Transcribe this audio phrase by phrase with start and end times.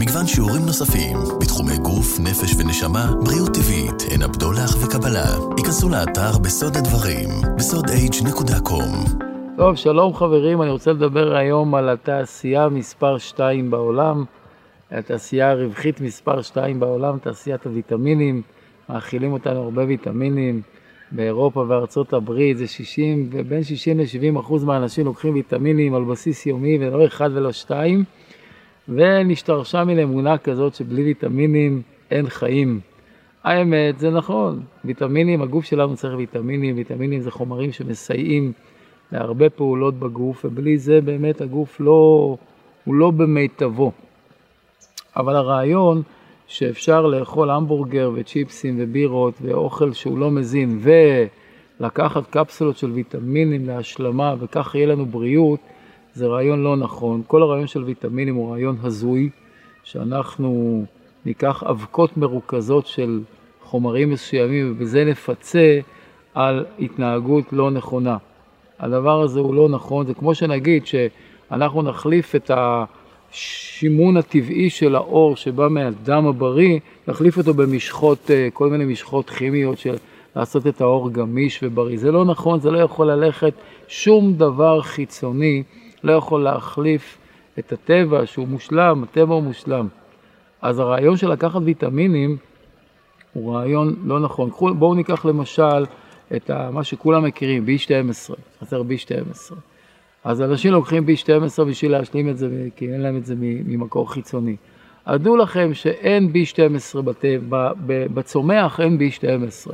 [0.00, 5.36] מגוון שיעורים נוספים בתחומי גוף, נפש ונשמה, בריאות טבעית, עין הבדולח וקבלה.
[5.56, 9.22] היכנסו לאתר בסוד הדברים, בסודh.com.
[9.56, 14.24] טוב, שלום חברים, אני רוצה לדבר היום על התעשייה מספר 2 בעולם,
[14.90, 18.42] התעשייה הרווחית מספר 2 בעולם, תעשיית הוויטמינים,
[18.88, 20.62] מאכילים אותנו הרבה ויטמינים.
[21.12, 26.78] באירופה וארצות הברית זה 60, ובין 60 ל-70 אחוז מהאנשים לוקחים ויטמינים על בסיס יומי
[26.80, 28.04] ולא אחד ולא שתיים,
[28.88, 32.80] ונשתרשה מן אמונה כזאת שבלי ויטמינים אין חיים.
[33.44, 38.52] האמת, זה נכון, ויטמינים, הגוף שלנו צריך ויטמינים, ויטמינים זה חומרים שמסייעים
[39.12, 42.36] להרבה פעולות בגוף, ובלי זה באמת הגוף לא,
[42.84, 43.92] הוא לא במיטבו.
[45.16, 46.02] אבל הרעיון
[46.46, 50.80] שאפשר לאכול המבורגר וצ'יפסים ובירות ואוכל שהוא לא מזין
[51.80, 55.60] ולקחת קפסולות של ויטמינים להשלמה וכך יהיה לנו בריאות,
[56.18, 57.22] זה רעיון לא נכון.
[57.26, 59.30] כל הרעיון של ויטמינים הוא רעיון הזוי,
[59.84, 60.84] שאנחנו
[61.26, 63.20] ניקח אבקות מרוכזות של
[63.62, 65.80] חומרים מסוימים ובזה נפצה
[66.34, 68.16] על התנהגות לא נכונה.
[68.78, 75.36] הדבר הזה הוא לא נכון, זה כמו שנגיד שאנחנו נחליף את השימון הטבעי של האור
[75.36, 79.96] שבא מהדם הבריא, נחליף אותו במשחות, אה, כל מיני משחות כימיות של
[80.36, 81.98] לעשות את האור גמיש ובריא.
[81.98, 83.52] זה לא נכון, זה לא יכול ללכת,
[83.88, 85.62] שום דבר חיצוני
[86.04, 87.18] לא יכול להחליף
[87.58, 89.88] את הטבע שהוא מושלם, הטבע הוא מושלם.
[90.62, 92.36] אז הרעיון של לקחת ויטמינים
[93.32, 94.50] הוא רעיון לא נכון.
[94.78, 95.84] בואו ניקח למשל
[96.36, 99.54] את מה שכולם מכירים, B12, חסר B12.
[100.24, 104.56] אז אנשים לוקחים B12 בשביל להשלים את זה, כי אין להם את זה ממקור חיצוני.
[105.06, 109.72] אז דעו לכם שאין B12 בטבע, בצומח אין B12.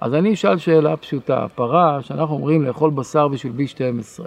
[0.00, 4.22] אז אני אשאל שאלה פשוטה, הפרה, שאנחנו אומרים לאכול בשר בשביל B12,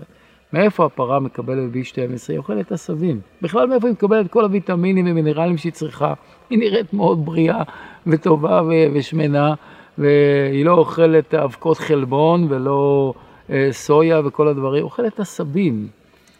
[0.54, 2.26] מאיפה הפרה מקבלת B12?
[2.30, 3.20] היא אוכלת עשבים.
[3.42, 6.14] בכלל מאיפה היא מקבלת כל הוויטמינים ומינרלים שהיא צריכה?
[6.50, 7.64] היא נראית מאוד בריאה
[8.08, 8.62] וטובה
[8.94, 9.54] ושמנה,
[9.98, 13.14] והיא לא אוכלת אבקות חלבון ולא
[13.50, 15.88] אה, סויה וכל הדברים, היא אוכלת עשבים.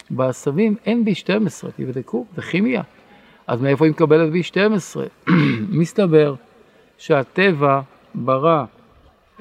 [0.10, 2.82] בעשבים אין B12, תבדקו, זה כימיה.
[3.48, 5.00] אז מאיפה היא מקבלת B12?
[5.80, 6.36] מסתבר
[6.98, 7.82] שהטבע
[8.16, 8.64] ברא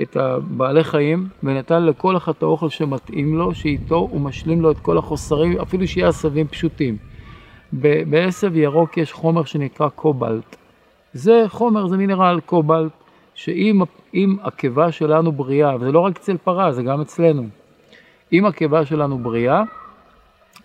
[0.03, 4.79] את הבעלי חיים ונתן לכל אחד את האוכל שמתאים לו, שאיתו הוא משלים לו את
[4.79, 6.97] כל החוסרים, אפילו שיהיה עשבים פשוטים.
[7.73, 10.57] בעשב ירוק יש חומר שנקרא קובלט.
[11.13, 12.93] זה חומר, זה מינרל קובלט,
[13.35, 17.47] שאם הקיבה שלנו בריאה, וזה לא רק אצל פרה, זה גם אצלנו,
[18.33, 19.63] אם הקיבה שלנו בריאה,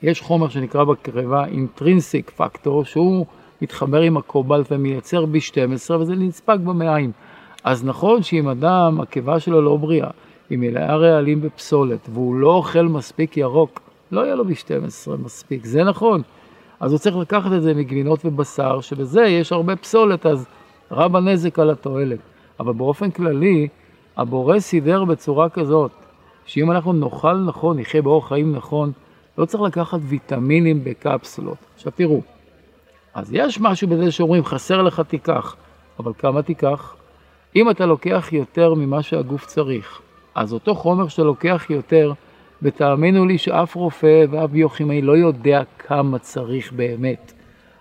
[0.01, 3.25] יש חומר שנקרא בקיבה אינטרינסיק פקטור, שהוא
[3.61, 7.11] מתחבר עם הקובלט ומייצר B12 וזה נספק במעיים.
[7.65, 10.09] אז נכון שאם אדם, הקיבה שלו לא בריאה,
[10.49, 13.79] היא מלאה רעלים בפסולת, והוא לא אוכל מספיק ירוק,
[14.11, 16.21] לא יהיה לו B12 מספיק, זה נכון.
[16.79, 20.45] אז הוא צריך לקחת את זה מגבינות ובשר, שבזה יש הרבה פסולת, אז
[20.91, 22.19] רב הנזק על התועלת.
[22.59, 23.67] אבל באופן כללי,
[24.17, 25.91] הבורא סידר בצורה כזאת,
[26.45, 28.91] שאם אנחנו נאכל נכון, נחיה באורח חיים נכון,
[29.37, 31.57] לא צריך לקחת ויטמינים בקפסולות.
[31.75, 32.21] עכשיו תראו,
[33.13, 35.55] אז יש משהו בזה שאומרים, חסר לך תיקח,
[35.99, 36.95] אבל כמה תיקח?
[37.55, 40.01] אם אתה לוקח יותר ממה שהגוף צריך,
[40.35, 42.13] אז אותו חומר שאתה לוקח יותר,
[42.61, 47.33] ותאמינו לי שאף רופא ואף ביוכימאי לא יודע כמה צריך באמת.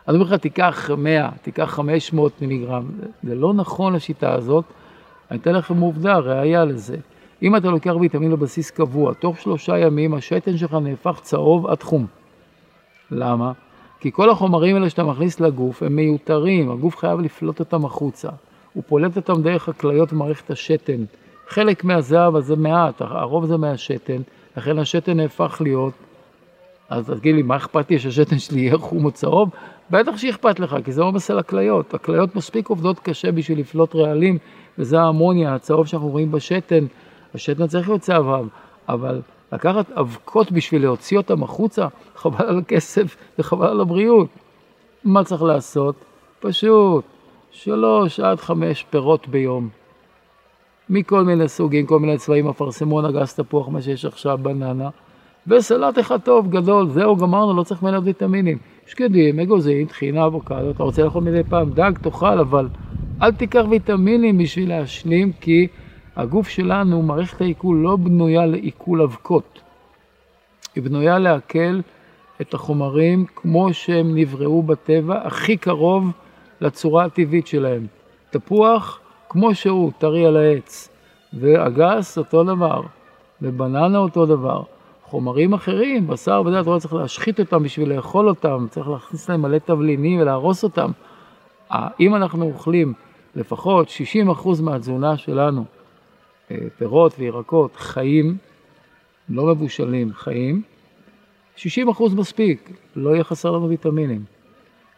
[0.08, 2.84] אני אומר לך, תיקח 100, תיקח 500 מיליגרם,
[3.22, 4.64] זה לא נכון השיטה הזאת.
[5.30, 6.96] אני אתן לכם עובדה, ראייה לזה.
[7.42, 12.06] אם אתה לוקח ויטמין לבסיס קבוע, תוך שלושה ימים השתן שלך נהפך צהוב עד חום.
[13.10, 13.52] למה?
[14.00, 18.28] כי כל החומרים האלה שאתה מכניס לגוף הם מיותרים, הגוף חייב לפלוט אותם החוצה.
[18.74, 21.04] הוא פולט אותם דרך הכליות במערכת השתן.
[21.48, 24.22] חלק מהזהב הזה מעט, הרוב זה מהשתן,
[24.56, 25.92] לכן השתן נהפך להיות,
[26.88, 29.50] אז תגיד לי, מה אכפת לי שהשתן שלי יהיה חום או צהוב?
[29.90, 31.94] בטח שאכפת לך, כי זה עומס על הכליות.
[31.94, 34.38] הכליות מספיק עובדות קשה בשביל לפלוט רעלים,
[34.78, 36.84] וזה האמוניה, הצהוב שאנחנו רואים בשתן.
[37.34, 38.46] השתן צריך להיות צהבהב,
[38.88, 39.20] אבל
[39.52, 41.86] לקחת אבקות בשביל להוציא אותם החוצה,
[42.16, 44.28] חבל על הכסף וחבל על הבריאות.
[45.04, 45.94] מה צריך לעשות?
[46.40, 47.04] פשוט,
[47.54, 49.68] שלוש עד חמש פירות ביום.
[50.90, 54.88] מכל מיני סוגים, כל מיני צבעים, אפרסמון, אגס תפוח, מה שיש עכשיו, בננה.
[55.46, 58.58] וסלט אחד טוב, גדול, זהו, גמרנו, לא צריך ממנו ויטמינים.
[58.86, 62.68] שקדים, אגוזים, טחינה, אבוקדו, אתה רוצה לאכול מדי פעם דג, תאכל, אבל
[63.22, 65.66] אל תיקח ויטמינים בשביל להשלים, כי
[66.16, 69.60] הגוף שלנו, מערכת העיכול, לא בנויה לעיכול אבקות.
[70.74, 71.80] היא בנויה לעכל
[72.40, 76.10] את החומרים כמו שהם נבראו בטבע, הכי קרוב
[76.60, 77.86] לצורה הטבעית שלהם.
[78.30, 80.88] תפוח, כמו שהוא, טרי על העץ,
[81.32, 82.82] ואגס, אותו דבר,
[83.42, 84.62] ובננה אותו דבר.
[85.02, 89.58] חומרים אחרים, בשר בדרך כלל צריך להשחית אותם בשביל לאכול אותם, צריך להכניס להם מלא
[89.58, 90.90] תבלינים ולהרוס אותם.
[92.00, 92.92] אם אנחנו אוכלים
[93.36, 95.64] לפחות 60% מהתזונה שלנו,
[96.50, 98.36] אה, פירות וירקות חיים,
[99.28, 100.62] לא מבושלים, חיים,
[101.56, 104.24] 60% מספיק, לא יהיה חסר לנו ויטמינים.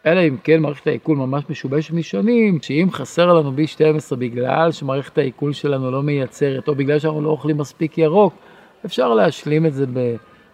[0.07, 5.53] אלא אם כן מערכת העיכול ממש משובשת משנים, שאם חסר לנו B12 בגלל שמערכת העיכול
[5.53, 8.33] שלנו לא מייצרת, או בגלל שאנחנו לא אוכלים מספיק ירוק,
[8.85, 9.85] אפשר להשלים את זה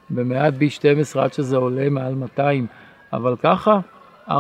[0.10, 2.68] במעט B12 עד שזה עולה מעל 200,
[3.14, 3.80] אבל ככה,
[4.28, 4.32] 4-5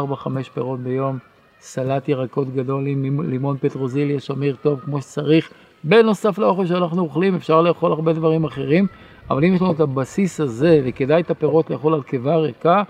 [0.53, 1.17] פירות ביום,
[1.59, 5.49] סלט ירקות גדול עם לימון פטרוזיליה, שמיר טוב כמו שצריך,
[5.83, 8.87] בנוסף לאוכל שאנחנו אוכלים, אפשר לאכול הרבה דברים אחרים,
[9.29, 12.83] אבל אם יש לנו את הבסיס הזה, וכדאי את הפירות לאכול על קיבה ריקה,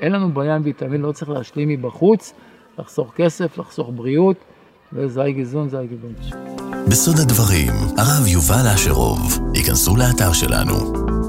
[0.00, 2.32] אין לנו בעיה עם ויטמין, לא צריך להשלים מבחוץ,
[2.78, 4.36] לחסוך כסף, לחסוך בריאות,
[4.92, 6.14] וזי גיזון, זי גיזון.
[6.88, 11.19] בסוד הדברים, הרב יובל אשרוב, ייכנסו לאתר שלנו